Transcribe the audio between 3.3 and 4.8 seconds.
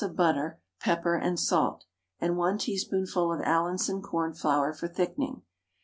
of Allinson cornflour